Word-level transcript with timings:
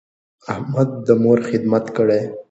احمد 0.53 0.89
د 1.05 1.07
مور 1.23 1.39
خدمت 1.49 1.85
کړی. 1.97 2.21